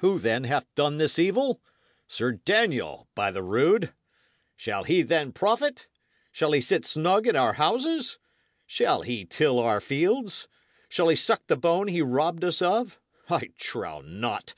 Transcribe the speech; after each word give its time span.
Who, 0.00 0.18
then, 0.18 0.42
hath 0.42 0.66
done 0.74 0.96
this 0.98 1.20
evil? 1.20 1.62
Sir 2.08 2.32
Daniel, 2.32 3.06
by 3.14 3.30
the 3.30 3.44
rood! 3.44 3.92
Shall 4.56 4.82
he 4.82 5.02
then 5.02 5.30
profit? 5.30 5.86
shall 6.32 6.50
he 6.50 6.60
sit 6.60 6.84
snug 6.84 7.28
in 7.28 7.36
our 7.36 7.52
houses? 7.52 8.18
shall 8.66 9.02
he 9.02 9.24
till 9.24 9.60
our 9.60 9.80
fields? 9.80 10.48
shall 10.88 11.06
he 11.08 11.14
suck 11.14 11.46
the 11.46 11.56
bone 11.56 11.86
he 11.86 12.02
robbed 12.02 12.42
us 12.42 12.60
of? 12.60 12.98
I 13.30 13.50
trow 13.56 14.00
not. 14.00 14.52